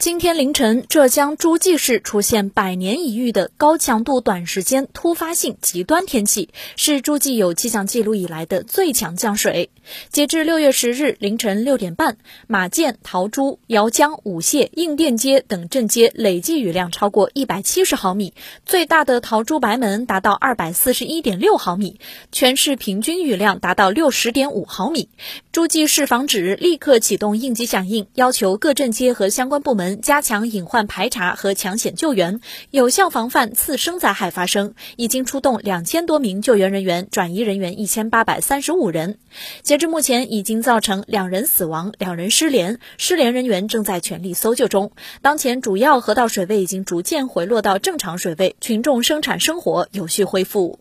[0.00, 9.68] 今天凌晨，浙江诸暨市出现百年一遇的高强度短时间突发性极端天气，是诸暨有气象记录以来的最强降水。
[10.08, 12.16] 截至六月十日凌晨六点半，
[12.46, 18.32] 马涧、陶朱、姚江、舞榭、应店街等镇街累计雨量超过一百七十毫米，
[18.64, 22.00] 最大的陶朱白门达到二百四十一点六毫米，
[22.32, 25.10] 全市平均雨量达到六十点五毫米。
[25.52, 32.40] 诸暨市防指立刻启动应急响应，要求各镇街和相关部门加强隐患排查和抢险救援，
[32.70, 34.74] 有效防范次生灾害发生。
[34.96, 39.18] 已经出动两千多名救援人员，转移人员一千八百三十五人。
[39.62, 44.92] 截至目前，已经造成两人死亡，两人失联，失联人员正在全力搜救中。
[45.22, 50.78] 当前主要河道水位已经逐渐回落到正常水位，群众生产生活有序恢复。